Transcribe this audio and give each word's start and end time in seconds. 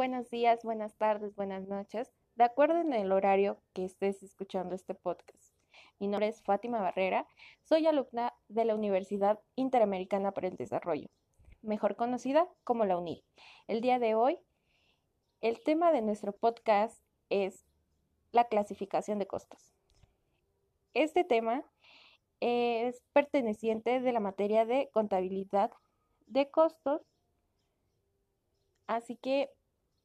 buenos 0.00 0.30
días, 0.30 0.64
buenas 0.64 0.96
tardes, 0.96 1.36
buenas 1.36 1.68
noches, 1.68 2.10
de 2.34 2.44
acuerdo 2.44 2.80
en 2.80 2.94
el 2.94 3.12
horario 3.12 3.60
que 3.74 3.84
estés 3.84 4.22
escuchando 4.22 4.74
este 4.74 4.94
podcast. 4.94 5.52
Mi 5.98 6.08
nombre 6.08 6.28
es 6.28 6.40
Fátima 6.42 6.80
Barrera, 6.80 7.26
soy 7.64 7.86
alumna 7.86 8.32
de 8.48 8.64
la 8.64 8.74
Universidad 8.74 9.40
Interamericana 9.56 10.32
para 10.32 10.48
el 10.48 10.56
Desarrollo, 10.56 11.10
mejor 11.60 11.96
conocida 11.96 12.48
como 12.64 12.86
la 12.86 12.96
UNIL. 12.96 13.22
El 13.68 13.82
día 13.82 13.98
de 13.98 14.14
hoy, 14.14 14.38
el 15.42 15.62
tema 15.62 15.92
de 15.92 16.00
nuestro 16.00 16.32
podcast 16.32 16.98
es 17.28 17.66
la 18.32 18.44
clasificación 18.44 19.18
de 19.18 19.26
costos. 19.26 19.74
Este 20.94 21.24
tema 21.24 21.62
es 22.40 23.02
perteneciente 23.12 24.00
de 24.00 24.12
la 24.14 24.20
materia 24.20 24.64
de 24.64 24.88
contabilidad 24.94 25.70
de 26.26 26.50
costos, 26.50 27.02
así 28.86 29.16
que 29.16 29.50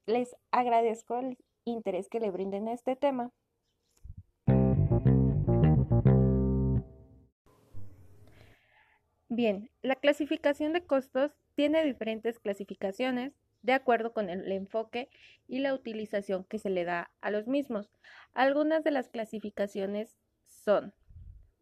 les 0.06 0.36
agradezco 0.52 1.18
el 1.20 1.38
interés 1.64 2.10
que 2.10 2.20
le 2.20 2.32
brinden 2.32 2.68
a 2.68 2.74
este 2.74 2.96
tema. 2.96 3.32
Bien, 9.28 9.70
la 9.82 9.96
clasificación 9.96 10.72
de 10.72 10.86
costos 10.86 11.32
tiene 11.56 11.84
diferentes 11.84 12.40
clasificaciones 12.40 13.34
de 13.64 13.74
acuerdo 13.74 14.14
con 14.14 14.30
el 14.30 14.52
enfoque 14.52 15.10
y 15.48 15.60
la 15.60 15.74
utilización 15.74 16.44
que 16.46 16.60
se 16.60 16.70
le 16.70 16.86
da 16.86 17.12
a 17.22 17.32
los 17.32 17.48
mismos. 17.48 17.90
Algunas 18.34 18.84
de 18.84 18.92
las 18.92 19.10
clasificaciones 19.10 20.16
son, 20.46 20.94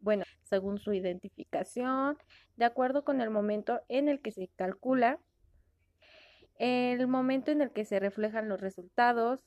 bueno, 0.00 0.24
según 0.42 0.78
su 0.78 0.92
identificación, 0.92 2.18
de 2.56 2.66
acuerdo 2.66 3.04
con 3.04 3.22
el 3.22 3.30
momento 3.30 3.80
en 3.88 4.08
el 4.08 4.20
que 4.20 4.32
se 4.32 4.48
calcula, 4.54 5.18
el 6.58 7.06
momento 7.06 7.50
en 7.50 7.60
el 7.60 7.70
que 7.70 7.84
se 7.84 8.00
reflejan 8.00 8.48
los 8.48 8.60
resultados, 8.60 9.40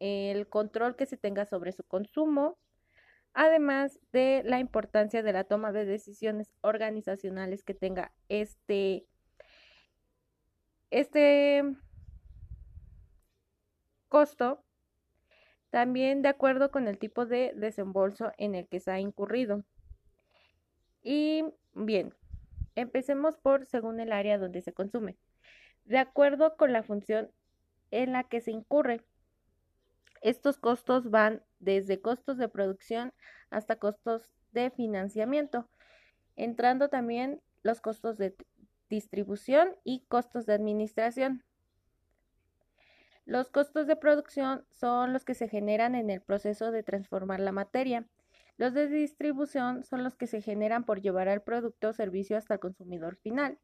el 0.00 0.48
control 0.48 0.96
que 0.96 1.06
se 1.06 1.16
tenga 1.16 1.46
sobre 1.46 1.72
su 1.72 1.84
consumo, 1.84 2.58
además 3.32 4.00
de 4.12 4.42
la 4.44 4.58
importancia 4.58 5.22
de 5.22 5.32
la 5.32 5.44
toma 5.44 5.72
de 5.72 5.84
decisiones 5.84 6.52
organizacionales 6.60 7.62
que 7.62 7.74
tenga 7.74 8.12
este, 8.28 9.06
este 10.90 11.62
costo, 14.08 14.64
también 15.70 16.22
de 16.22 16.28
acuerdo 16.28 16.70
con 16.70 16.86
el 16.86 16.98
tipo 16.98 17.26
de 17.26 17.52
desembolso 17.56 18.32
en 18.38 18.54
el 18.54 18.68
que 18.68 18.80
se 18.80 18.92
ha 18.92 19.00
incurrido. 19.00 19.64
Y 21.02 21.44
bien, 21.74 22.14
empecemos 22.76 23.36
por 23.36 23.66
según 23.66 24.00
el 24.00 24.12
área 24.12 24.38
donde 24.38 24.62
se 24.62 24.72
consume 24.72 25.16
de 25.84 25.98
acuerdo 25.98 26.56
con 26.56 26.72
la 26.72 26.82
función 26.82 27.30
en 27.90 28.12
la 28.12 28.24
que 28.24 28.40
se 28.40 28.50
incurre. 28.50 29.04
Estos 30.20 30.58
costos 30.58 31.10
van 31.10 31.42
desde 31.58 32.00
costos 32.00 32.38
de 32.38 32.48
producción 32.48 33.12
hasta 33.50 33.76
costos 33.76 34.30
de 34.52 34.70
financiamiento, 34.70 35.68
entrando 36.36 36.88
también 36.88 37.40
los 37.62 37.80
costos 37.80 38.18
de 38.18 38.34
distribución 38.88 39.76
y 39.84 40.04
costos 40.06 40.46
de 40.46 40.54
administración. 40.54 41.44
Los 43.26 43.50
costos 43.50 43.86
de 43.86 43.96
producción 43.96 44.64
son 44.70 45.12
los 45.12 45.24
que 45.24 45.34
se 45.34 45.48
generan 45.48 45.94
en 45.94 46.10
el 46.10 46.20
proceso 46.20 46.70
de 46.70 46.82
transformar 46.82 47.40
la 47.40 47.52
materia. 47.52 48.06
Los 48.56 48.74
de 48.74 48.86
distribución 48.86 49.82
son 49.84 50.04
los 50.04 50.14
que 50.14 50.26
se 50.26 50.42
generan 50.42 50.84
por 50.84 51.00
llevar 51.00 51.28
al 51.28 51.42
producto 51.42 51.88
o 51.88 51.92
servicio 51.92 52.36
hasta 52.36 52.54
el 52.54 52.60
consumidor 52.60 53.16
final. 53.16 53.58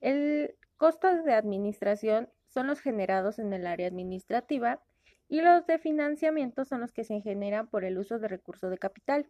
El 0.00 0.54
costos 0.80 1.26
de 1.26 1.34
administración 1.34 2.30
son 2.46 2.66
los 2.66 2.80
generados 2.80 3.38
en 3.38 3.52
el 3.52 3.66
área 3.66 3.86
administrativa 3.86 4.82
y 5.28 5.42
los 5.42 5.66
de 5.66 5.78
financiamiento 5.78 6.64
son 6.64 6.80
los 6.80 6.90
que 6.90 7.04
se 7.04 7.20
generan 7.20 7.68
por 7.68 7.84
el 7.84 7.98
uso 7.98 8.18
de 8.18 8.28
recursos 8.28 8.70
de 8.70 8.78
capital. 8.78 9.28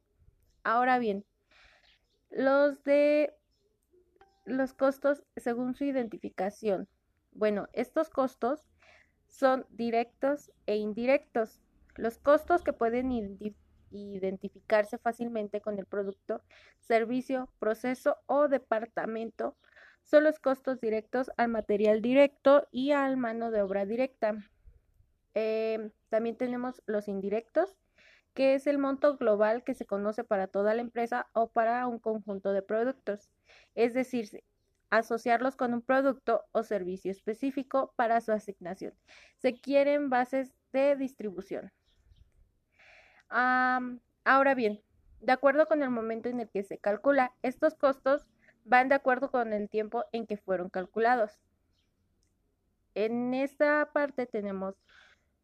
Ahora 0.62 1.00
bien, 1.00 1.25
los 2.31 2.84
de 2.84 3.34
los 4.44 4.75
costos 4.75 5.25
según 5.37 5.75
su 5.75 5.83
identificación. 5.83 6.87
Bueno, 7.33 7.67
estos 7.72 8.11
costos 8.11 8.69
son 9.27 9.67
directos 9.71 10.53
e 10.67 10.77
indirectos. 10.77 11.61
Los 11.97 12.19
costos 12.19 12.62
que 12.62 12.72
pueden 12.72 13.11
identificarse 13.91 14.99
fácilmente 14.99 15.61
con 15.61 15.81
el 15.81 15.87
producto, 15.87 16.44
servicio, 16.78 17.53
proceso 17.59 18.19
o 18.27 18.47
departamento 18.47 19.56
son 20.03 20.25
los 20.25 20.38
costos 20.38 20.81
directos 20.81 21.31
al 21.37 21.49
material 21.49 22.03
directo 22.03 22.66
y 22.71 22.93
al 22.93 23.16
mano 23.16 23.50
de 23.50 23.62
obra 23.62 23.87
directa. 23.87 24.34
Em, 25.34 25.91
también 26.09 26.37
tenemos 26.37 26.83
los 26.87 27.09
indirectos, 27.09 27.77
que 28.34 28.55
es 28.55 28.66
el 28.66 28.78
monto 28.78 29.16
global 29.16 29.65
que 29.65 29.75
se 29.75 29.87
conoce 29.87 30.25
para 30.25 30.47
toda 30.47 30.75
la 30.75 30.81
empresa 30.81 31.28
o 31.33 31.49
para 31.50 31.87
un 31.87 31.99
conjunto 31.99 32.53
de 32.53 32.62
productos. 32.62 33.31
Es 33.75 33.94
decir, 33.94 34.43
asociarlos 34.91 35.56
con 35.56 35.72
un 35.72 35.83
producto 35.83 36.44
o 36.53 36.62
servicio 36.62 37.11
específico 37.11 37.93
para 37.97 38.21
su 38.21 38.32
asignación. 38.32 38.93
Se 39.38 39.61
quieren 39.61 40.11
bases 40.11 40.53
de 40.72 40.97
distribución. 40.97 41.72
ahora 43.28 44.55
bien, 44.55 44.82
de 45.21 45.32
acuerdo 45.32 45.67
con 45.67 45.82
el 45.82 45.91
momento 45.91 46.28
en 46.28 46.41
el 46.41 46.49
que 46.49 46.65
se 46.65 46.78
calcula, 46.78 47.32
estos 47.43 47.75
costos 47.75 48.27
van 48.70 48.88
de 48.88 48.94
acuerdo 48.94 49.32
con 49.32 49.53
el 49.53 49.69
tiempo 49.69 50.04
en 50.12 50.28
que 50.28 50.36
fueron 50.36 50.70
calculados. 50.70 51.41
En 52.94 53.34
esta 53.34 53.91
parte 53.92 54.26
tenemos 54.26 54.76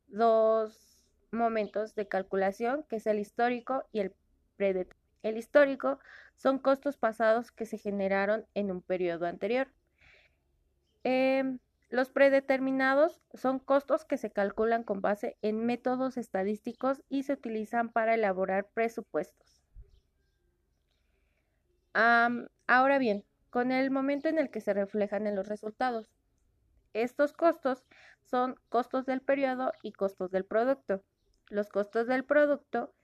dos 0.06 1.04
momentos 1.32 1.97
de 1.97 2.06
calculación, 2.06 2.84
que 2.84 2.97
es 2.97 3.06
el 3.09 3.19
histórico 3.19 3.84
y 3.92 3.98
el 3.98 4.14
predeterminado. 4.56 5.04
El 5.25 5.38
histórico 5.38 5.98
son 6.37 6.60
costos 6.60 6.98
pasados 6.98 7.50
que 7.50 7.66
se 7.66 7.78
generaron 7.78 8.47
en 8.54 8.70
un 8.70 8.81
periodo 8.81 9.26
anterior. 9.26 9.66
Em, 11.03 11.58
los 11.88 12.10
predeterminados 12.10 13.20
son 13.34 13.58
costos 13.58 14.04
que 14.04 14.19
se 14.19 14.31
calculan 14.31 14.84
con 14.84 15.00
base 15.00 15.37
en 15.43 15.66
métodos 15.66 16.16
estadísticos 16.16 17.03
y 17.08 17.25
se 17.25 17.32
utilizan 17.32 17.88
para 17.88 18.14
elaborar 18.14 18.69
presupuestos. 18.72 19.66
Ahora 21.97 22.99
bien, 22.99 23.25
con 23.51 23.73
el 23.73 23.91
momento 23.91 24.29
en 24.29 24.39
el 24.39 24.51
que 24.51 24.61
se 24.61 24.75
reflejan 24.75 25.27
en 25.27 25.34
los 25.34 25.49
resultados. 25.49 26.11
Estos 26.93 27.33
costos 27.33 27.84
son 28.23 28.57
costos 28.69 29.07
del 29.07 29.21
periodo 29.21 29.73
y 29.83 29.93
costos 29.93 30.31
del 30.31 30.45
producto. 30.45 31.03
Los 31.49 31.69
costos 31.69 32.06
del 32.06 32.25
producto 32.25 32.95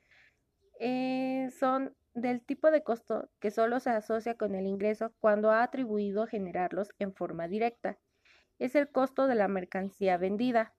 eh, 0.81 1.49
son 1.59 1.95
del 2.15 2.45
tipo 2.45 2.71
de 2.71 2.83
costo 2.83 3.31
que 3.41 3.51
solo 3.51 3.81
se 3.81 3.91
asocia 3.91 4.37
con 4.37 4.55
el 4.55 4.67
ingreso 4.67 5.13
cuando 5.21 5.51
ha 5.51 5.63
atribuido 5.63 6.27
generarlos 6.27 6.91
en 6.99 7.15
forma 7.15 7.49
directa. 7.49 7.99
Es 8.59 8.75
el 8.75 8.91
costo 8.91 9.27
de 9.27 9.35
la 9.35 9.49
mercancía 9.49 10.17
vendida. 10.19 10.75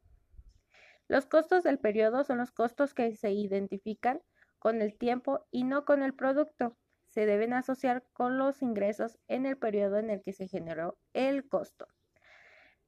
Los 1.08 1.26
costos 1.26 1.64
del 1.64 1.80
periodo 1.80 2.24
son 2.24 2.38
los 2.38 2.52
costos 2.52 2.94
que 2.94 3.16
se 3.16 3.32
identifican 3.32 4.22
con 4.60 4.82
el 4.82 4.98
tiempo 4.98 5.46
y 5.52 5.64
no 5.64 5.86
con 5.86 6.04
el 6.04 6.14
producto. 6.14 6.78
Se 7.14 7.28
deben 7.28 7.54
asociar 7.54 8.04
con 8.12 8.40
los 8.40 8.64
ingresos 8.64 9.20
en 9.28 9.46
el 9.46 9.56
periodo 9.56 10.00
en 10.00 10.10
el 10.10 10.24
que 10.24 10.34
se 10.34 10.48
generó 10.48 10.98
el 11.14 11.48
costo. 11.48 11.88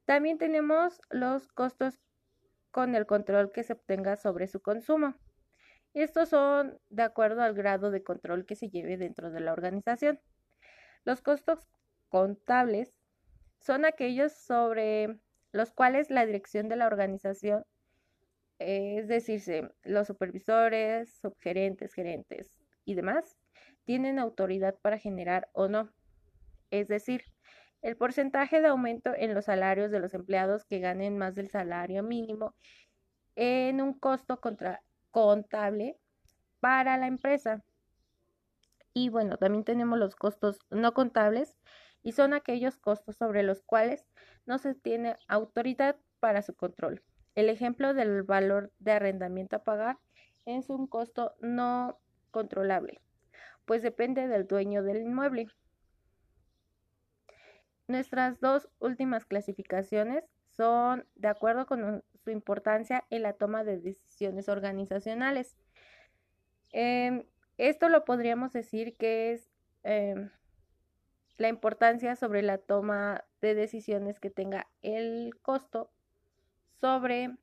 También 0.06 0.40
tenemos 0.40 1.00
los 1.12 1.48
costos 1.48 2.02
con 2.72 2.96
el 2.96 3.06
control 3.06 3.52
que 3.52 3.62
se 3.62 3.74
obtenga 3.74 4.16
sobre 4.16 4.48
su 4.48 4.62
consumo. 4.62 5.14
Estos 5.94 6.30
son 6.30 6.80
de 6.90 7.04
acuerdo 7.04 7.44
al 7.44 7.54
grado 7.54 7.92
de 7.92 8.02
control 8.02 8.48
que 8.48 8.56
se 8.56 8.70
lleve 8.70 8.98
dentro 8.98 9.30
de 9.30 9.42
la 9.42 9.54
organización. 9.54 10.20
Los 11.04 11.22
costos 11.22 11.60
contables 12.10 13.00
son 13.60 13.86
aquellos 13.86 14.32
sobre 14.32 15.20
los 15.52 15.72
cuales 15.72 16.10
la 16.10 16.26
dirección 16.26 16.68
de 16.68 16.78
la 16.78 16.88
organización, 16.88 17.64
es 18.58 19.08
decir, 19.08 19.72
los 19.84 20.08
supervisores, 20.08 21.14
subgerentes, 21.22 21.94
gerentes 21.94 22.52
y 22.86 22.96
demás, 22.96 23.38
tienen 23.86 24.20
autoridad 24.20 24.76
para 24.82 24.98
generar 24.98 25.50
o 25.54 25.68
no. 25.68 25.92
Es 26.72 26.88
decir, 26.88 27.24
el 27.82 27.98
porcentaje 27.98 28.62
de 28.62 28.68
aumento 28.68 29.14
en 29.16 29.34
los 29.34 29.46
salarios 29.46 29.92
de 29.92 30.00
los 30.00 30.14
empleados 30.14 30.66
que 30.66 30.80
ganen 30.80 31.18
más 31.18 31.36
del 31.36 31.50
salario 31.50 32.02
mínimo 32.04 32.56
en 33.36 33.82
un 33.82 33.94
costo 33.94 34.40
contable 35.12 35.98
para 36.60 36.98
la 36.98 37.08
empresa. 37.08 37.64
Y 38.94 39.10
bueno, 39.10 39.38
también 39.38 39.64
tenemos 39.64 40.00
los 40.00 40.16
costos 40.16 40.58
no 40.72 40.94
contables 40.94 41.56
y 42.02 42.14
son 42.14 42.34
aquellos 42.34 42.78
costos 42.78 43.18
sobre 43.18 43.44
los 43.44 43.62
cuales 43.62 44.08
no 44.46 44.58
se 44.58 44.74
tiene 44.74 45.18
autoridad 45.28 45.98
para 46.20 46.42
su 46.42 46.56
control. 46.56 47.04
El 47.36 47.50
ejemplo 47.50 47.94
del 47.94 48.24
valor 48.24 48.72
de 48.80 48.94
arrendamiento 48.94 49.58
a 49.58 49.64
pagar 49.64 50.00
es 50.46 50.70
un 50.70 50.88
costo 50.88 51.36
no 51.42 52.00
controlable, 52.32 53.02
pues 53.66 53.82
depende 53.82 54.28
del 54.28 54.48
dueño 54.48 54.84
del 54.84 55.02
inmueble. 55.02 55.48
Nuestras 57.88 58.40
dos 58.40 58.70
últimas 58.80 59.26
clasificaciones 59.26 60.24
son 60.50 61.06
de 61.16 61.28
acuerdo 61.28 61.66
con 61.66 62.04
su 62.24 62.32
importancia 62.32 63.04
en 63.10 63.22
la 63.22 63.34
toma 63.34 63.64
de 63.64 63.80
decisiones 63.80 64.50
organizacionales. 64.50 65.56
Em, 66.72 67.24
esto 67.58 67.90
lo 67.90 68.06
podríamos 68.06 68.54
decir 68.54 68.96
que 68.98 69.34
es 69.34 69.52
em, 69.84 70.30
la 71.38 71.50
importancia 71.50 72.16
sobre 72.16 72.42
la 72.42 72.58
toma 72.58 73.24
de 73.42 73.56
decisiones 73.56 74.20
que 74.20 74.30
tenga 74.30 74.68
el 74.82 75.38
costo 75.42 75.92
sobre 76.80 77.36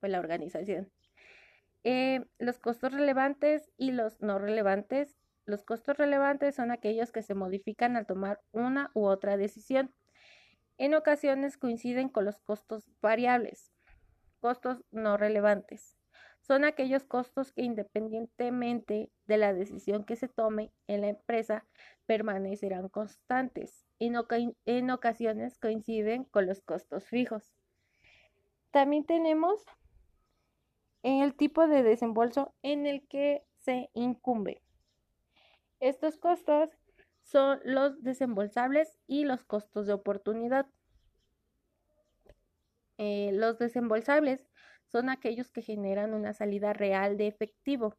pues, 0.00 0.12
la 0.12 0.20
organización. 0.20 0.90
Eh, 1.82 2.24
los 2.38 2.58
costos 2.58 2.92
relevantes 2.92 3.70
y 3.76 3.92
los 3.92 4.20
no 4.20 4.38
relevantes. 4.38 5.16
Los 5.46 5.62
costos 5.62 5.96
relevantes 5.96 6.54
son 6.54 6.70
aquellos 6.70 7.12
que 7.12 7.22
se 7.22 7.34
modifican 7.34 7.96
al 7.96 8.06
tomar 8.06 8.40
una 8.52 8.90
u 8.94 9.04
otra 9.06 9.36
decisión. 9.36 9.94
En 10.78 10.94
ocasiones 10.94 11.56
coinciden 11.56 12.08
con 12.08 12.24
los 12.24 12.40
costos 12.40 12.90
variables. 13.00 13.72
Costos 14.40 14.84
no 14.90 15.16
relevantes 15.16 15.96
son 16.46 16.64
aquellos 16.64 17.04
costos 17.04 17.52
que 17.52 17.62
independientemente 17.62 19.10
de 19.26 19.38
la 19.38 19.54
decisión 19.54 20.04
que 20.04 20.14
se 20.14 20.28
tome 20.28 20.72
en 20.86 21.00
la 21.00 21.08
empresa 21.08 21.66
permanecerán 22.04 22.90
constantes. 22.90 23.86
En, 23.98 24.14
en 24.66 24.90
ocasiones 24.90 25.58
coinciden 25.58 26.24
con 26.24 26.46
los 26.46 26.60
costos 26.60 27.06
fijos. 27.06 27.54
También 28.70 29.06
tenemos 29.06 29.64
el 31.02 31.34
tipo 31.34 31.66
de 31.66 31.82
desembolso 31.82 32.54
en 32.62 32.86
el 32.86 33.06
que 33.08 33.42
se 33.60 33.88
incumbe. 33.94 34.62
Estos 35.84 36.16
costos 36.16 36.70
son 37.20 37.60
los 37.62 38.02
desembolsables 38.02 38.96
y 39.06 39.26
los 39.26 39.44
costos 39.44 39.86
de 39.86 39.92
oportunidad. 39.92 40.64
Eh, 42.96 43.32
los 43.34 43.58
desembolsables 43.58 44.48
son 44.86 45.10
aquellos 45.10 45.50
que 45.50 45.60
generan 45.60 46.14
una 46.14 46.32
salida 46.32 46.72
real 46.72 47.18
de 47.18 47.26
efectivo 47.26 47.98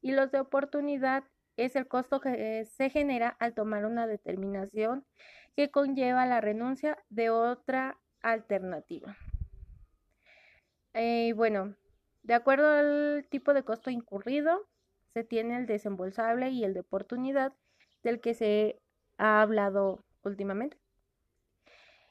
y 0.00 0.12
los 0.12 0.30
de 0.30 0.40
oportunidad 0.40 1.24
es 1.58 1.76
el 1.76 1.86
costo 1.88 2.22
que 2.22 2.64
se 2.64 2.88
genera 2.88 3.28
al 3.38 3.52
tomar 3.52 3.84
una 3.84 4.06
determinación 4.06 5.04
que 5.54 5.70
conlleva 5.70 6.24
la 6.24 6.40
renuncia 6.40 6.96
de 7.10 7.28
otra 7.28 8.00
alternativa. 8.22 9.18
Eh, 10.94 11.34
bueno, 11.34 11.76
de 12.22 12.32
acuerdo 12.32 12.66
al 12.66 13.26
tipo 13.28 13.52
de 13.52 13.62
costo 13.62 13.90
incurrido, 13.90 14.69
se 15.12 15.24
tiene 15.24 15.56
el 15.56 15.66
desembolsable 15.66 16.50
y 16.50 16.64
el 16.64 16.74
de 16.74 16.80
oportunidad 16.80 17.52
del 18.02 18.20
que 18.20 18.34
se 18.34 18.80
ha 19.18 19.42
hablado 19.42 20.04
últimamente. 20.22 20.78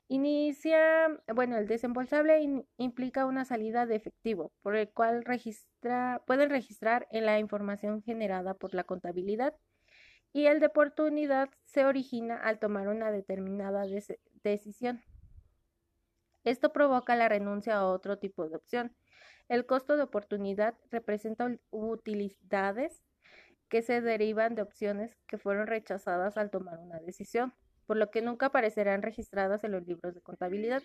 Inicia, 0.07 1.07
bueno, 1.36 1.57
el 1.57 1.68
desembolsable 1.68 2.66
implica 2.78 3.28
una 3.28 3.46
salida 3.46 3.86
de 3.86 3.96
efectivo, 3.96 4.51
por 4.63 4.75
el 4.75 4.90
cual 4.90 5.24
registra, 5.24 6.24
pueden 6.25 6.50
registrar 6.50 7.07
en 7.12 7.25
la 7.25 7.38
información 7.38 8.01
generada 8.01 8.56
por 8.56 8.74
la 8.74 8.84
contabilidad 8.84 9.54
y 10.34 10.46
el 10.48 10.60
de 10.60 10.68
oportunidad 10.68 11.50
se 11.63 11.86
origina 11.86 12.38
al 12.38 12.60
tomar 12.60 12.88
una 12.88 13.12
determinada 13.12 13.86
decisión. 14.44 15.01
Esto 16.50 16.74
provoca 16.74 17.16
la 17.16 17.30
renuncia 17.30 17.78
a 17.78 17.86
otro 17.86 18.18
tipo 18.18 18.48
de 18.48 18.56
opción. 18.56 18.96
El 19.48 19.66
costo 19.66 19.98
de 19.98 20.04
oportunidad 20.04 20.75
representa 20.92 21.56
utilidades 21.72 23.04
que 23.68 23.81
se 23.81 24.01
derivan 24.01 24.56
de 24.56 24.63
opciones 24.63 25.16
que 25.28 25.38
fueron 25.38 25.68
rechazadas 25.68 26.38
al 26.38 26.50
tomar 26.50 26.80
una 26.80 27.00
decisión 27.00 27.54
por 27.90 27.98
lo 27.98 28.12
que 28.12 28.22
nunca 28.22 28.46
aparecerán 28.46 29.01
registradas 29.01 29.63
en 29.63 29.72
los 29.72 29.88
libros 29.88 30.13
de 30.13 30.22
contabilidad. 30.22 30.84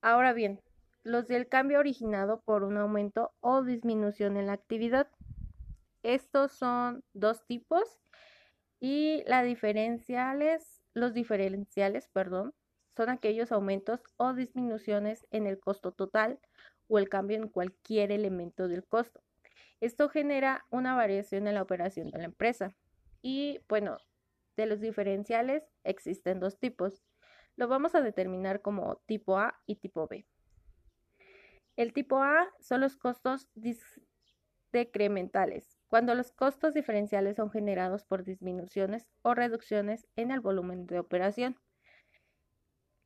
Ahora 0.00 0.32
bien, 0.32 0.60
los 1.04 1.28
del 1.28 1.46
cambio 1.46 1.78
originado 1.78 2.40
por 2.40 2.64
un 2.64 2.76
aumento 2.76 3.32
o 3.38 3.62
disminución 3.62 4.36
en 4.36 4.48
la 4.48 4.54
actividad. 4.54 5.08
Estos 6.02 6.50
son 6.50 7.04
dos 7.12 7.46
tipos 7.46 8.00
y 8.80 9.22
la 9.28 9.44
diferenciales, 9.44 10.82
los 10.94 11.14
diferenciales, 11.14 12.08
perdón, 12.08 12.54
son 12.98 13.10
aquellos 13.10 13.52
aumentos 13.52 14.02
o 14.16 14.34
disminuciones 14.34 15.24
en 15.30 15.46
el 15.46 15.60
costo 15.60 15.92
total 15.92 16.40
o 16.88 16.98
el 16.98 17.08
cambio 17.08 17.36
en 17.36 17.46
cualquier 17.46 18.10
elemento 18.10 18.66
del 18.66 18.84
costo. 18.84 19.22
Esto 19.80 20.08
genera 20.08 20.66
una 20.70 20.96
variación 20.96 21.46
en 21.46 21.54
la 21.54 21.62
operación 21.62 22.10
de 22.10 22.18
la 22.18 22.24
empresa. 22.24 22.74
Y 23.22 23.60
bueno, 23.68 23.98
de 24.56 24.66
los 24.66 24.80
diferenciales 24.80 25.62
existen 25.84 26.40
dos 26.40 26.58
tipos. 26.58 27.04
Lo 27.54 27.68
vamos 27.68 27.94
a 27.94 28.00
determinar 28.00 28.62
como 28.62 28.96
tipo 29.06 29.38
A 29.38 29.60
y 29.64 29.76
tipo 29.76 30.08
B. 30.08 30.26
El 31.76 31.92
tipo 31.92 32.20
A 32.20 32.48
son 32.58 32.80
los 32.80 32.96
costos 32.96 33.48
decrementales, 34.72 35.78
cuando 35.86 36.16
los 36.16 36.32
costos 36.32 36.74
diferenciales 36.74 37.36
son 37.36 37.52
generados 37.52 38.02
por 38.02 38.24
disminuciones 38.24 39.06
o 39.22 39.34
reducciones 39.34 40.08
en 40.16 40.32
el 40.32 40.40
volumen 40.40 40.86
de 40.88 40.98
operación. 40.98 41.56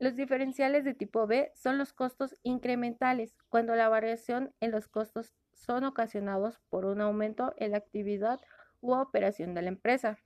Los 0.03 0.17
diferenciales 0.17 0.83
de 0.83 0.95
tipo 0.95 1.29
B 1.29 1.53
son 1.55 1.79
los 1.79 1.93
costos 1.93 2.35
incrementales, 2.43 3.37
cuando 3.49 3.77
la 3.77 3.89
variación 3.89 4.53
en 4.59 4.73
los 4.73 4.89
costos 4.89 5.33
son 5.53 5.85
ocasionados 5.85 6.59
por 6.71 6.87
un 6.87 7.01
aumento 7.01 7.55
en 7.57 7.71
la 7.71 7.77
actividad 7.77 8.41
u 8.81 8.95
operación 8.95 9.55
de 9.55 9.63
la 9.63 9.69
empresa. 9.69 10.19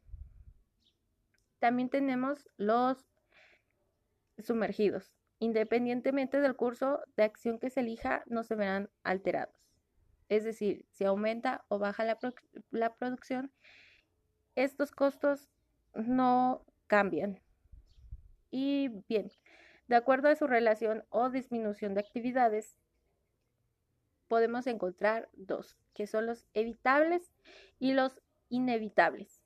También 1.59 1.91
tenemos 1.91 2.49
los 2.57 3.07
sumergidos. 4.39 5.13
Independientemente 5.41 6.41
del 6.41 6.57
curso 6.57 7.03
de 7.15 7.25
acción 7.25 7.59
que 7.59 7.69
se 7.69 7.81
elija, 7.81 8.23
no 8.25 8.45
se 8.45 8.55
verán 8.55 8.89
alterados. 9.03 9.69
Es 10.31 10.45
decir, 10.45 10.87
si 10.89 11.05
aumenta 11.05 11.67
o 11.69 11.79
baja 11.79 12.03
la, 12.71 12.95
producción, 12.95 13.53
estos 14.55 14.91
costos 14.93 15.51
no 15.93 16.65
cambian. 16.87 17.43
Y 18.51 18.89
bien, 19.07 19.31
de 19.89 19.97
acuerdo 19.97 20.29
a 20.29 20.37
su 20.37 20.47
relación 20.47 21.05
o 21.11 21.31
disminución 21.31 21.95
de 21.95 22.01
actividades, 22.01 22.79
podemos 24.29 24.67
encontrar 24.67 25.29
dos, 25.35 25.77
que 25.95 26.07
son 26.07 26.27
los 26.27 26.45
evitables 26.55 27.33
y 27.79 27.93
los 27.93 28.21
inevitables. 28.49 29.43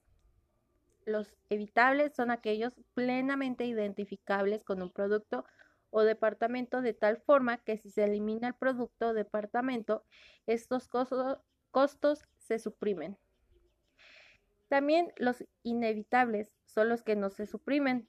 Los 1.04 1.34
evitables 1.48 2.14
son 2.14 2.30
aquellos 2.30 2.74
plenamente 2.94 3.64
identificables 3.64 4.64
con 4.64 4.82
un 4.82 4.90
producto 4.90 5.44
o 5.90 6.02
departamento 6.02 6.82
de 6.82 6.94
tal 6.94 7.18
forma 7.18 7.58
que 7.58 7.76
si 7.76 7.90
se 7.90 8.04
elimina 8.04 8.48
el 8.48 8.54
producto 8.54 9.08
o 9.08 9.14
departamento, 9.14 10.04
estos 10.46 10.88
costos, 10.88 12.24
se 12.38 12.58
suprimen. 12.58 13.18
También 14.68 15.12
los 15.16 15.44
inevitables 15.64 16.52
son 16.64 16.88
los 16.88 17.02
que 17.02 17.16
no 17.16 17.30
se 17.30 17.46
suprimen. 17.46 18.08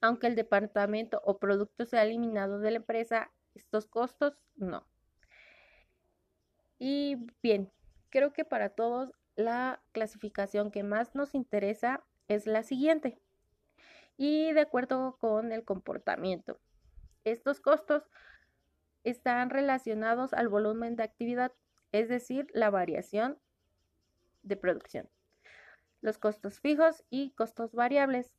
Aunque 0.00 0.28
el 0.28 0.36
departamento 0.36 1.20
o 1.24 1.38
producto 1.38 1.84
sea 1.84 2.04
eliminado 2.04 2.60
de 2.60 2.70
la 2.70 2.76
empresa, 2.78 3.30
estos 3.54 3.86
costos 3.86 4.38
no. 4.56 4.86
Y 6.78 7.26
bien, 7.42 7.72
creo 8.10 8.32
que 8.32 8.44
para 8.44 8.70
todos 8.70 9.12
la 9.34 9.82
clasificación 9.92 10.70
que 10.70 10.82
más 10.82 11.14
nos 11.14 11.34
interesa 11.34 12.04
es 12.28 12.46
la 12.46 12.62
siguiente. 12.62 13.20
Y 14.16 14.52
de 14.52 14.60
acuerdo 14.60 15.16
con 15.18 15.52
el 15.52 15.64
comportamiento, 15.64 16.60
estos 17.24 17.60
costos 17.60 18.08
están 19.04 19.50
relacionados 19.50 20.32
al 20.32 20.48
volumen 20.48 20.96
de 20.96 21.04
actividad, 21.04 21.52
es 21.92 22.08
decir, 22.08 22.48
la 22.52 22.70
variación 22.70 23.38
de 24.42 24.56
producción. 24.56 25.08
Los 26.00 26.18
costos 26.18 26.60
fijos 26.60 27.04
y 27.10 27.30
costos 27.30 27.72
variables 27.72 28.32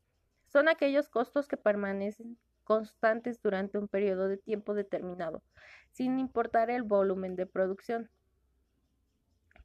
son 0.51 0.67
aquellos 0.67 1.09
costos 1.09 1.47
que 1.47 1.57
permanecen 1.57 2.37
constantes 2.63 3.41
durante 3.41 3.77
un 3.77 3.87
periodo 3.87 4.27
de 4.27 4.37
tiempo 4.37 4.73
determinado, 4.73 5.41
sin 5.91 6.19
importar 6.19 6.69
el 6.69 6.83
volumen 6.83 7.35
de 7.35 7.45
producción. 7.45 8.09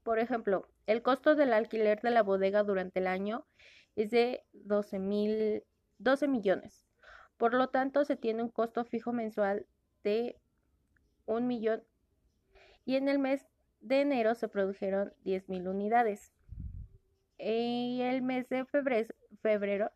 Por 0.03 0.19
ejemplo, 0.19 0.69
el 0.87 1.03
costo 1.03 1.35
del 1.35 1.53
alquiler 1.53 2.01
de 2.01 2.11
la 2.11 2.23
bodega 2.23 2.63
durante 2.63 3.01
el 3.01 3.07
año 3.07 3.47
es 3.97 4.11
de 4.11 4.45
12, 4.53 4.99
mil, 4.99 5.65
12 5.99 6.29
millones. 6.29 6.87
Por 7.37 7.55
lo 7.55 7.69
tanto, 7.69 8.05
se 8.05 8.17
tiene 8.17 8.43
un 8.43 8.51
costo 8.51 8.85
fijo 8.85 9.13
mensual 9.13 9.67
de 10.03 10.39
un 11.27 11.47
millón 11.47 11.83
y 12.85 12.97
en 12.97 13.09
el 13.09 13.19
mes 13.19 13.47
de 13.81 14.01
enero 14.01 14.35
se 14.35 14.49
produjeron 14.49 15.13
10 15.25 15.49
mil 15.49 15.69
unidades. 15.69 16.33
Y 17.39 18.01
el 18.03 18.23
mes 18.23 18.49
de 18.49 18.65
febrero, 18.65 19.15
febrero 19.43 19.91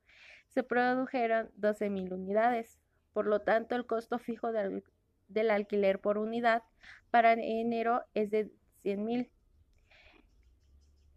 se 0.58 0.64
produjeron 0.64 1.50
12 1.54 1.88
mil 1.88 2.12
unidades. 2.12 2.80
Por 3.12 3.28
lo 3.28 3.42
tanto, 3.42 3.76
el 3.76 3.86
costo 3.86 4.18
fijo 4.18 4.50
del, 4.50 4.82
del 5.28 5.52
alquiler 5.52 6.00
por 6.00 6.18
unidad 6.18 6.64
para 7.12 7.34
enero 7.34 8.02
es 8.14 8.32
de 8.32 8.50
100 8.82 9.04
mil 9.04 9.30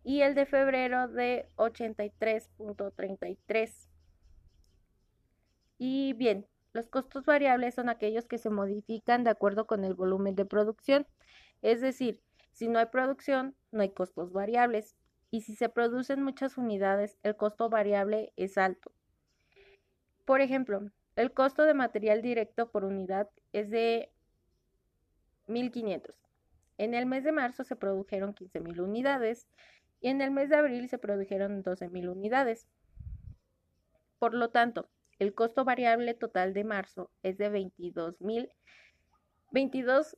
y 0.03 0.21
el 0.21 0.36
de 0.36 0.45
febrero 0.45 1.07
de 1.07 1.50
83.33. 1.55 3.88
Y 5.79 6.13
bien, 6.13 6.45
Los 6.74 6.88
costos 6.88 7.25
variables 7.25 7.75
son 7.75 7.89
aquellos 7.89 8.27
que 8.27 8.38
se 8.38 8.51
modifican 8.51 9.24
de 9.24 9.31
acuerdo 9.31 9.65
con 9.65 9.83
el 9.83 9.95
volumen 9.95 10.36
de 10.36 10.45
producción. 10.45 11.07
Es 11.63 11.81
decir, 11.81 12.21
si 12.51 12.67
no 12.67 12.77
hay 12.77 12.86
producción, 12.86 13.55
no 13.71 13.81
hay 13.81 13.91
costos 13.91 14.31
variables. 14.31 14.95
Y 15.31 15.41
si 15.41 15.55
se 15.55 15.69
producen 15.69 16.21
muchas 16.21 16.57
unidades, 16.57 17.17
el 17.24 17.36
costo 17.36 17.69
variable 17.69 18.33
es 18.36 18.60
alto. 18.60 18.91
Por 20.25 20.41
ejemplo, 20.41 20.91
el 21.15 21.31
costo 21.33 21.63
de 21.63 21.73
material 21.73 22.21
directo 22.21 22.69
por 22.69 22.83
unidad 22.83 23.29
es 23.53 23.69
de 23.69 24.09
1.500. 25.47 26.13
En 26.77 26.93
el 26.93 27.05
mes 27.05 27.23
de 27.23 27.31
marzo 27.31 27.63
se 27.63 27.75
produjeron 27.75 28.33
15.000 28.33 28.79
unidades 28.79 29.47
y 29.99 30.09
en 30.09 30.21
el 30.21 30.31
mes 30.31 30.49
de 30.49 30.55
abril 30.55 30.89
se 30.89 30.97
produjeron 30.97 31.63
12.000 31.63 32.09
unidades. 32.09 32.67
Por 34.19 34.33
lo 34.33 34.49
tanto, 34.49 34.89
el 35.19 35.33
costo 35.33 35.63
variable 35.65 36.13
total 36.13 36.53
de 36.53 36.63
marzo 36.63 37.11
es 37.21 37.37
de 37.37 37.49
22 37.49 38.19
mil, 38.21 38.49
22 39.51 40.17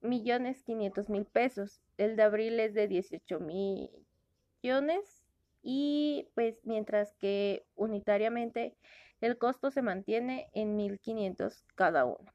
millones 0.00 0.62
500 0.64 1.08
mil 1.08 1.24
pesos. 1.24 1.80
El 1.96 2.16
de 2.16 2.22
abril 2.24 2.58
es 2.58 2.74
de 2.74 2.88
18 2.88 3.38
millones 3.40 5.22
y 5.62 6.28
pues 6.34 6.58
mientras 6.64 7.14
que 7.14 7.64
unitariamente 7.76 8.76
el 9.24 9.38
costo 9.38 9.70
se 9.70 9.80
mantiene 9.80 10.50
en 10.52 10.76
1500 10.76 11.64
cada 11.74 12.04
uno. 12.04 12.32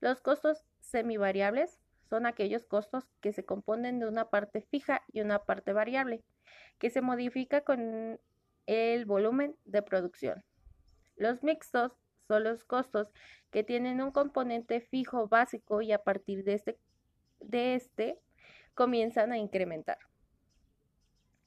Los 0.00 0.20
costos 0.20 0.64
semivariables 0.80 1.80
son 2.08 2.24
aquellos 2.24 2.64
costos 2.66 3.08
que 3.20 3.32
se 3.32 3.44
componen 3.44 3.98
de 3.98 4.06
una 4.06 4.30
parte 4.30 4.60
fija 4.60 5.02
y 5.12 5.22
una 5.22 5.40
parte 5.40 5.72
variable, 5.72 6.22
que 6.78 6.90
se 6.90 7.00
modifica 7.00 7.62
con 7.62 8.20
el 8.66 9.04
volumen 9.06 9.56
de 9.64 9.82
producción. 9.82 10.44
Los 11.16 11.42
mixtos 11.42 11.92
son 12.28 12.44
los 12.44 12.64
costos 12.64 13.08
que 13.50 13.64
tienen 13.64 14.00
un 14.00 14.12
componente 14.12 14.80
fijo 14.80 15.26
básico 15.26 15.82
y 15.82 15.90
a 15.90 15.98
partir 15.98 16.44
de 16.44 16.54
este, 16.54 16.78
de 17.40 17.74
este 17.74 18.20
comienzan 18.74 19.32
a 19.32 19.38
incrementar. 19.38 19.98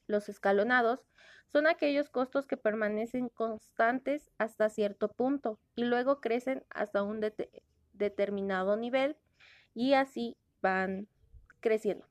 Los 0.10 0.28
escalonados 0.28 1.06
son 1.46 1.68
aquellos 1.68 2.10
costos 2.10 2.48
que 2.48 2.58
permanecen 2.58 3.30
constantes 3.30 4.32
hasta 4.40 4.68
cierto 4.68 5.08
punto 5.08 5.60
y 5.76 5.84
luego 5.84 6.20
crecen 6.20 6.66
hasta 6.72 7.04
un 7.04 7.22
determinado 7.94 8.76
nivel 8.76 9.18
y 9.76 9.94
así 9.94 10.36
van 10.64 11.08
creciendo. 11.60 12.08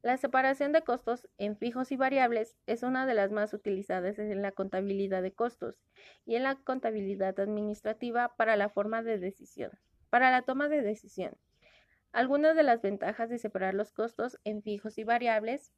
La 0.00 0.16
separación 0.16 0.70
de 0.70 0.82
costos 0.82 1.28
en 1.38 1.56
fijos 1.56 1.90
y 1.90 1.96
variables 1.96 2.56
es 2.66 2.84
una 2.84 3.04
de 3.04 3.14
las 3.14 3.32
más 3.32 3.52
utilizadas 3.52 4.20
en 4.20 4.40
la 4.40 4.52
contabilidad 4.52 5.22
de 5.22 5.32
costos 5.32 5.82
y 6.24 6.36
en 6.36 6.44
la 6.44 6.54
contabilidad 6.54 7.40
administrativa 7.40 8.36
para 8.36 8.54
la 8.54 8.68
forma 8.68 9.02
de 9.02 9.18
decisión, 9.18 9.72
para 10.08 10.30
la 10.30 10.42
toma 10.42 10.68
de 10.68 10.82
decisión. 10.82 11.36
Algunas 12.12 12.54
de 12.54 12.62
las 12.62 12.80
ventajas 12.80 13.28
de 13.28 13.38
separar 13.38 13.74
los 13.74 13.90
costos 13.90 14.38
en 14.44 14.62
fijos 14.62 14.98
y 14.98 15.04
variables 15.04 15.72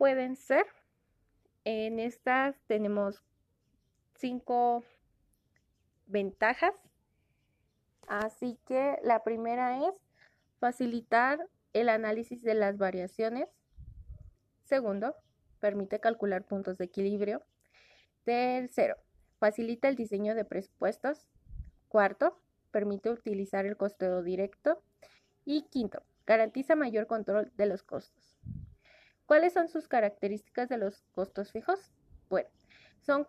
pueden 0.00 0.34
ser, 0.34 0.64
en 1.66 1.98
estas 1.98 2.58
tenemos 2.66 3.22
cinco 4.14 4.82
ventajas, 6.06 6.74
así 8.08 8.58
que 8.64 8.96
la 9.02 9.22
primera 9.22 9.86
es 9.86 9.94
facilitar 10.58 11.46
el 11.74 11.90
análisis 11.90 12.42
de 12.42 12.54
las 12.54 12.78
variaciones. 12.78 13.50
Segundo, 14.64 15.14
permite 15.58 16.00
calcular 16.00 16.46
puntos 16.46 16.78
de 16.78 16.86
equilibrio. 16.86 17.42
Tercero, 18.24 18.96
facilita 19.38 19.90
el 19.90 19.96
diseño 19.96 20.34
de 20.34 20.46
presupuestos. 20.46 21.28
Cuarto, 21.88 22.40
permite 22.70 23.10
utilizar 23.10 23.66
el 23.66 23.76
costeo 23.76 24.22
directo. 24.22 24.82
Y 25.44 25.64
quinto, 25.68 26.02
garantiza 26.26 26.74
mayor 26.74 27.06
control 27.06 27.52
de 27.58 27.66
los 27.66 27.82
costos. 27.82 28.38
¿Cuáles 29.30 29.52
son 29.52 29.68
sus 29.68 29.86
características 29.86 30.68
de 30.68 30.76
los 30.76 31.04
costos 31.12 31.52
fijos? 31.52 31.92
Bueno, 32.28 32.48
son 32.98 33.24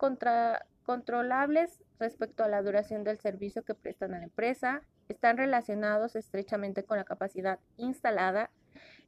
controlables 0.82 1.80
respecto 2.00 2.42
a 2.42 2.48
la 2.48 2.60
duración 2.60 3.04
del 3.04 3.20
servicio 3.20 3.62
que 3.62 3.76
prestan 3.76 4.12
a 4.12 4.18
la 4.18 4.24
empresa, 4.24 4.82
están 5.08 5.36
relacionados 5.36 6.16
estrechamente 6.16 6.82
con 6.82 6.96
la 6.96 7.04
capacidad 7.04 7.60
instalada, 7.76 8.50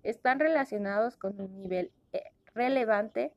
están 0.04 0.38
relacionados 0.38 1.16
con 1.16 1.40
un 1.40 1.56
nivel 1.56 1.90
eh, 2.12 2.30
relevante, 2.54 3.32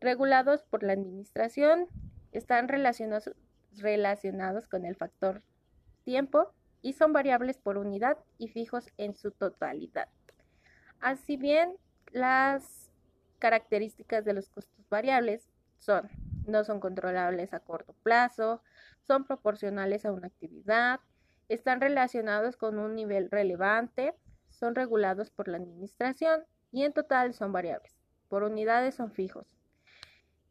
regulados 0.00 0.64
por 0.64 0.82
la 0.82 0.94
administración, 0.94 1.86
están 2.32 2.66
relacionados, 2.66 3.30
relacionados 3.76 4.66
con 4.66 4.84
el 4.84 4.96
factor 4.96 5.42
tiempo 6.02 6.50
y 6.82 6.94
son 6.94 7.12
variables 7.12 7.56
por 7.56 7.78
unidad 7.78 8.18
y 8.36 8.48
fijos 8.48 8.88
en 8.96 9.14
su 9.14 9.30
totalidad. 9.30 10.08
Así 10.98 11.36
bien, 11.36 11.76
las 12.16 12.90
características 13.38 14.24
de 14.24 14.32
los 14.32 14.48
costos 14.48 14.88
variables 14.88 15.50
son 15.78 16.08
no 16.46 16.64
son 16.64 16.80
controlables 16.80 17.52
a 17.52 17.60
corto 17.60 17.94
plazo, 18.02 18.62
son 19.02 19.24
proporcionales 19.24 20.04
a 20.04 20.12
una 20.12 20.28
actividad, 20.28 21.00
están 21.48 21.80
relacionados 21.80 22.56
con 22.56 22.78
un 22.78 22.94
nivel 22.94 23.30
relevante, 23.30 24.14
son 24.48 24.74
regulados 24.74 25.30
por 25.30 25.48
la 25.48 25.58
administración 25.58 26.44
y 26.72 26.84
en 26.84 26.92
total 26.92 27.34
son 27.34 27.52
variables. 27.52 27.94
Por 28.28 28.42
unidades 28.42 28.94
son 28.94 29.10
fijos. 29.10 29.46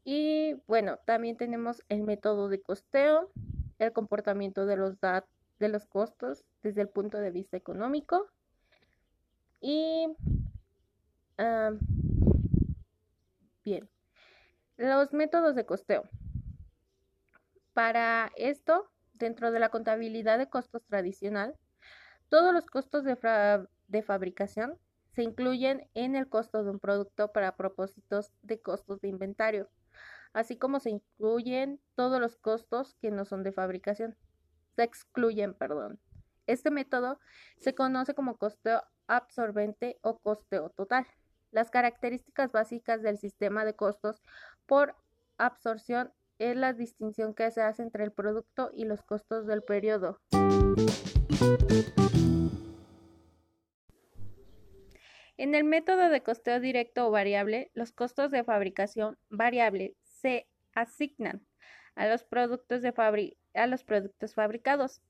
Y 0.03 0.61
bueno, 0.67 0.99
también 1.05 1.37
tenemos 1.37 1.81
el 1.89 2.03
método 2.03 2.47
de 2.49 2.61
costeo, 2.61 3.31
el 3.79 3.91
comportamiento 3.91 4.65
de 4.65 4.77
los, 4.77 4.97
de 4.99 5.69
los 5.69 5.85
costos 5.85 6.45
desde 6.61 6.81
el 6.81 6.89
punto 6.89 7.17
de 7.17 7.31
vista 7.31 7.57
económico. 7.57 8.27
Y 9.59 10.07
ah, 11.37 11.71
bien, 13.63 13.89
los 14.77 15.13
métodos 15.13 15.55
de 15.55 15.65
costeo. 15.65 16.03
Para 17.73 18.31
esto 18.37 18.89
Dentro 19.17 19.51
de 19.51 19.59
la 19.59 19.69
contabilidad 19.69 20.37
de 20.37 20.49
costos 20.49 20.83
tradicional, 20.83 21.55
todos 22.27 22.53
los 22.53 22.65
costos 22.65 23.05
de, 23.05 24.03
fabricación 24.03 24.77
se 25.13 25.23
incluyen 25.23 25.87
en 25.93 26.15
el 26.15 26.27
costo 26.27 26.65
de 26.65 26.71
un 26.71 26.79
producto 26.79 27.31
para 27.31 27.55
propósitos 27.55 28.33
de 28.41 28.59
costos 28.59 28.99
de 28.99 29.07
inventario, 29.07 29.69
así 30.33 30.57
como 30.57 30.81
se 30.81 30.89
incluyen 30.89 31.79
todos 31.95 32.19
los 32.19 32.35
costos 32.35 32.95
que 32.95 33.09
no 33.09 33.23
son 33.23 33.43
de 33.43 33.53
fabricación. 33.53 34.17
Se 34.75 34.83
excluyen, 34.83 35.53
perdón. 35.53 35.97
Este 36.45 36.71
método 36.71 37.17
se 37.57 37.73
conoce 37.73 38.13
como 38.13 38.37
costeo 38.37 38.83
absorbente 39.07 39.97
o 40.01 40.19
costeo 40.19 40.71
total. 40.71 41.07
Las 41.55 41.71
características 41.71 42.51
básicas 42.51 43.01
del 43.01 43.17
sistema 43.17 43.63
de 43.63 43.77
costos 43.77 44.21
por 44.65 44.93
absorción 45.37 46.11
es 46.37 46.57
la 46.57 46.73
distinción 46.73 47.33
que 47.33 47.49
se 47.49 47.61
hace 47.61 47.81
entre 47.81 48.03
el 48.03 48.11
producto 48.11 48.71
y 48.73 48.83
los 48.83 49.01
costos 49.01 49.47
del 49.47 49.63
periodo. 49.63 50.19
En 55.37 55.55
el 55.55 55.63
método 55.63 56.09
de 56.09 56.21
costeo 56.21 56.59
directo 56.59 57.07
o 57.07 57.11
variable, 57.11 57.71
los 57.73 57.93
costos 57.93 58.31
de 58.31 58.43
fabricación 58.43 59.17
variable 59.29 59.95
se 60.03 60.49
asignan 60.73 61.47
a 61.95 62.05
los 62.09 62.25
productos, 62.25 62.81
de 62.81 62.93
a 63.53 63.67
los 63.67 63.85
productos 63.85 64.33
fabricados. 64.33 65.01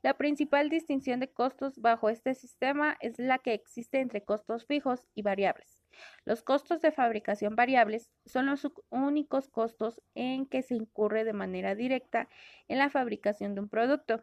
La 0.00 0.16
principal 0.16 0.70
distinción 0.70 1.18
de 1.18 1.28
costos 1.28 1.80
bajo 1.80 2.08
este 2.08 2.34
sistema 2.34 2.96
es 3.00 3.18
la 3.18 3.38
que 3.38 3.52
existe 3.52 3.98
entre 3.98 4.22
costos 4.22 4.64
fijos 4.64 5.08
y 5.16 5.22
variables. 5.22 5.82
Los 6.24 6.42
costos 6.42 6.80
de 6.80 6.92
fabricación 6.92 7.56
variables 7.56 8.12
son 8.24 8.46
los 8.46 8.68
únicos 8.90 9.48
costos 9.48 10.00
en 10.14 10.46
que 10.46 10.62
se 10.62 10.76
incurre 10.76 11.24
de 11.24 11.32
manera 11.32 11.74
directa 11.74 12.28
en 12.68 12.78
la 12.78 12.90
fabricación 12.90 13.56
de 13.56 13.62
un 13.62 13.68
producto. 13.68 14.22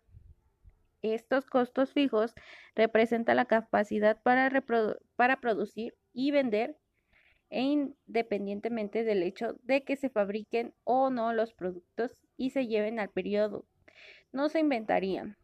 Estos 1.02 1.46
costos 1.46 1.92
fijos 1.92 2.34
representan 2.74 3.36
la 3.36 3.46
capacidad 3.46 4.22
para, 4.24 5.42
producir 5.42 5.94
y 6.14 6.32
vender 6.32 6.78
e 7.50 7.62
independientemente 7.62 9.04
del 9.04 9.24
hecho 9.24 9.58
de 9.64 9.84
que 9.84 9.98
se 9.98 10.10
fabriquen 10.10 10.74
o 10.86 11.10
no 11.10 11.34
los 11.34 11.54
productos 11.54 12.18
y 12.38 12.52
se 12.52 12.66
lleven 12.66 13.00
al 13.00 13.10
periodo. 13.10 13.66
No 14.32 14.48
se 14.48 14.62
inventarían. 14.62 15.38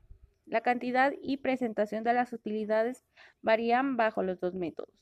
La 0.52 0.60
cantidad 0.60 1.14
y 1.22 1.38
presentación 1.38 2.04
de 2.04 2.12
las 2.12 2.34
utilidades 2.34 3.06
varían 3.42 3.96
bajo 3.96 4.22
los 4.22 4.42
dos 4.42 4.54
métodos 4.54 5.02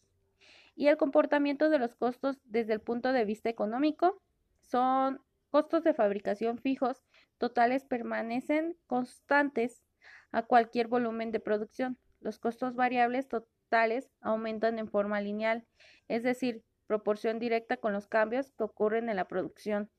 y 0.80 0.88
el 0.88 0.96
comportamiento 0.96 1.70
de 1.70 1.78
los 1.78 1.94
costos 1.96 2.40
desde 2.46 2.72
el 2.72 2.80
punto 2.80 3.12
de 3.12 3.26
vista 3.26 3.50
económico 3.50 4.22
son 4.62 5.20
costos 5.50 5.84
de 5.84 5.94
fabricación 5.94 6.58
fijos 6.58 7.04
totales 7.38 7.84
permanecen 7.84 8.78
constantes 8.88 9.84
a 10.32 10.44
cualquier 10.44 10.88
volumen 10.88 11.32
de 11.32 11.42
producción. 11.42 11.98
Los 12.22 12.40
costos 12.40 12.76
variables 12.76 13.28
totales 13.28 14.10
aumentan 14.22 14.80
en 14.80 14.88
forma 14.88 15.20
lineal, 15.20 15.66
es 16.08 16.24
decir, 16.24 16.64
proporción 16.88 17.40
directa 17.40 17.76
con 17.76 17.92
los 17.92 18.08
cambios 18.08 18.52
que 18.52 18.64
ocurren 18.64 19.10
en 19.10 19.18
la 19.18 19.28
producción. 19.28 19.90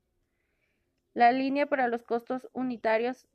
La 1.13 1.31
línea 1.31 1.67
para 1.67 1.89
los 1.89 2.05
costos 2.05 2.49
unitarios 2.55 3.29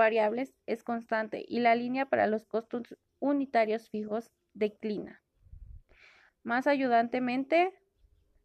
variables 0.00 0.54
es 0.64 0.82
constante 0.82 1.44
y 1.46 1.60
la 1.60 1.74
línea 1.74 2.06
para 2.06 2.26
los 2.26 2.46
costos 2.46 2.96
unitarios 3.18 3.90
fijos 3.90 4.30
declina. 4.54 5.22
Más 6.42 6.66
ayudantemente, 6.66 7.74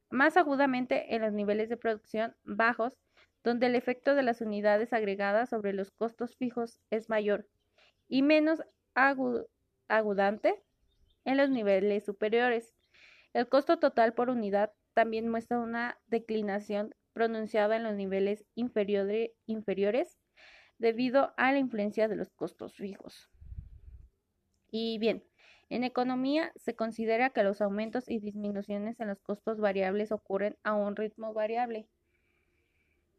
más 0.09 0.35
agudamente 0.35 1.15
en 1.15 1.21
los 1.21 1.31
niveles 1.31 1.69
de 1.69 1.77
producción 1.77 2.35
bajos, 2.43 3.00
donde 3.41 3.67
el 3.67 3.75
efecto 3.75 4.15
de 4.15 4.24
las 4.24 4.41
unidades 4.41 4.91
agregadas 4.91 5.50
sobre 5.50 5.71
los 5.71 5.91
costos 5.91 6.35
fijos 6.35 6.81
es 6.89 7.07
mayor, 7.07 7.47
y 8.09 8.21
menos 8.21 8.62
agudante 9.88 10.62
en 11.24 11.38
los 11.38 11.50
niveles 11.50 12.03
superiores. 12.03 12.75
El 13.31 13.47
costo 13.47 13.79
total 13.79 14.13
por 14.13 14.29
unidad 14.29 14.74
también 14.93 15.29
muestra 15.29 15.59
una 15.59 15.97
declinación 16.07 16.93
pronunciada 17.13 17.77
en 17.77 17.83
los 17.83 17.95
niveles 17.95 18.43
inferiores 18.55 20.17
debido 20.77 21.34
a 21.38 21.51
la 21.51 21.60
influencia 21.60 22.08
de 22.08 22.15
los 22.15 22.29
costos 22.32 22.75
fijos. 22.75 23.29
Y 24.70 24.98
bien, 25.00 25.24
en 25.70 25.84
economía 25.84 26.51
se 26.55 26.75
considera 26.75 27.32
que 27.32 27.44
los 27.44 27.62
aumentos 27.62 28.10
y 28.10 28.20
disminuciones 28.20 29.00
en 29.00 29.08
los 29.08 29.22
costos 29.22 29.60
variables 29.60 30.12
ocurren 30.12 30.58
a 30.63 30.74
un 30.74 30.96
ritmo 30.96 31.34
variable. 31.34 31.88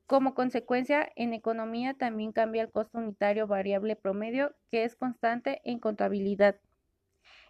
Como 0.06 0.34
consecuencia, 0.34 1.10
en 1.16 1.32
economía 1.32 1.94
también 1.94 2.30
cambia 2.30 2.62
el 2.62 2.70
costo 2.70 2.98
unitario 2.98 3.48
variable 3.48 3.96
promedio, 3.96 4.54
que 4.70 4.84
es 4.84 4.94
constante 4.94 5.60
en 5.64 5.80
contabilidad. 5.80 6.60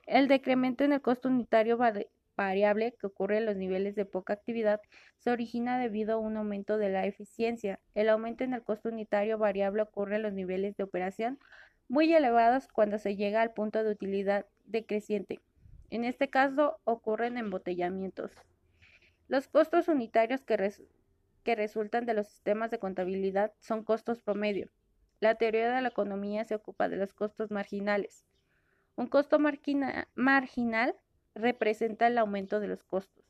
El 0.07 0.27
decremento 0.29 0.83
en 0.83 0.95
el 0.95 1.03
costo 1.03 1.29
unitario 1.29 1.77
variable 2.37 2.95
que 3.01 3.07
ocurre 3.07 3.39
en 3.39 3.47
los 3.47 3.57
niveles 3.57 3.95
de 3.95 4.05
poca 4.05 4.35
actividad 4.35 4.81
se 5.19 5.31
origina 5.31 5.79
debido 5.79 6.15
a 6.15 6.19
un 6.19 6.37
aumento 6.37 6.79
de 6.79 6.91
la 6.91 7.07
eficiencia. 7.07 7.81
El 7.95 8.09
aumento 8.09 8.45
en 8.45 8.55
el 8.55 8.63
costo 8.63 8.91
unitario 8.91 9.39
variable 9.39 9.83
ocurre 9.83 10.17
en 10.17 10.23
los 10.23 10.33
niveles 10.33 10.77
de 10.77 10.85
operación 10.85 11.39
muy 11.89 12.13
elevados 12.13 12.69
cuando 12.69 12.99
se 12.99 13.17
llega 13.17 13.43
al 13.43 13.53
punto 13.53 13.83
de 13.83 13.91
utilidad 13.91 14.47
decreciente. 14.65 15.41
En 15.91 16.05
este 16.05 16.29
caso 16.29 16.81
ocurren 16.85 17.39
embotellamientos. 17.39 18.33
Los 19.29 19.49
costos 19.49 19.89
unitarios 19.89 20.43
que, 20.45 21.55
resultan 21.55 22.07
de 22.07 22.15
los 22.15 22.29
sistemas 22.29 22.71
de 22.71 22.79
contabilidad 22.79 23.53
son 23.61 23.85
costos 23.85 24.21
promedio. 24.21 24.69
La 25.21 25.37
teoría 25.37 25.75
de 25.75 25.81
la 25.81 25.89
economía 25.89 26.45
se 26.45 26.55
ocupa 26.55 26.89
de 26.89 26.97
los 26.97 27.13
costos 27.13 27.51
marginales. 27.51 28.25
Un 28.97 29.07
costo 29.07 29.39
marginal 29.39 30.97
representa 31.37 32.09
el 32.09 32.19
aumento 32.19 32.59
de 32.59 32.69
los 32.69 32.83
costos. 32.83 33.25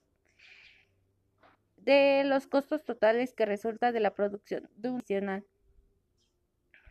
De 1.76 2.22
los 2.24 2.46
costos 2.46 2.84
totales 2.84 3.34
que 3.34 3.44
resulta 3.44 3.92
de 3.92 4.00
la 4.00 4.14
producción 4.14 4.68
nacional. 4.76 5.44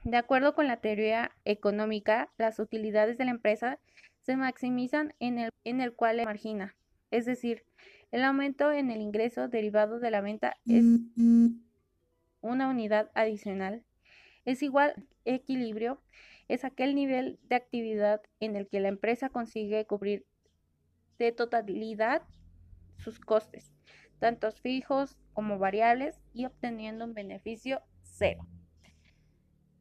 De 0.03 0.17
acuerdo 0.17 0.53
con 0.53 0.67
la 0.67 0.77
teoría 0.77 1.31
económica, 1.45 2.31
las 2.37 2.59
utilidades 2.59 3.17
de 3.17 3.25
la 3.25 3.31
empresa 3.31 3.79
se 4.21 4.37
maximizan 4.37 5.15
en 5.19 5.39
el, 5.39 5.49
en 5.63 5.81
el 5.81 5.93
cual 5.93 6.23
margina, 6.23 6.75
es 7.11 7.25
decir, 7.25 7.63
el 8.11 8.23
aumento 8.23 8.71
en 8.71 8.91
el 8.91 9.01
ingreso 9.01 9.47
derivado 9.47 9.99
de 9.99 10.11
la 10.11 10.21
venta 10.21 10.55
es 10.67 10.85
una 12.41 12.69
unidad 12.69 13.11
adicional. 13.13 13.83
Es 14.45 14.61
igual 14.61 15.07
equilibrio, 15.25 16.01
es 16.47 16.63
aquel 16.63 16.95
nivel 16.95 17.39
de 17.43 17.55
actividad 17.55 18.21
en 18.39 18.55
el 18.55 18.67
que 18.67 18.79
la 18.79 18.89
empresa 18.89 19.29
consigue 19.29 19.85
cubrir 19.85 20.25
de 21.17 21.31
totalidad 21.31 22.21
sus 22.97 23.19
costes, 23.19 23.73
tanto 24.19 24.51
fijos 24.51 25.17
como 25.33 25.59
variables, 25.59 26.21
y 26.33 26.45
obteniendo 26.45 27.05
un 27.05 27.13
beneficio 27.13 27.81
cero. 28.01 28.45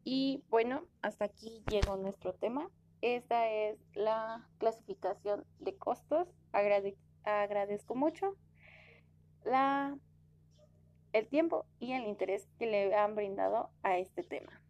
Y 0.04 0.42
bueno, 0.50 0.86
hasta 1.00 1.25
aquí 1.25 1.62
llegó 1.70 1.97
nuestro 1.97 2.34
tema. 2.34 2.70
Esta 3.00 3.49
es 3.49 3.78
la 3.94 4.49
clasificación 4.58 5.44
de 5.60 5.76
costos. 5.76 6.28
agradezco 6.52 7.94
mucho 7.94 8.36
la, 9.44 9.97
el 11.12 11.26
tiempo 11.28 11.66
y 11.78 11.92
el 11.92 12.06
interés 12.06 12.49
que 12.58 12.66
le 12.66 12.94
han 12.94 13.14
brindado 13.14 13.70
a 13.82 13.99
este 13.99 14.23
tema. 14.23 14.60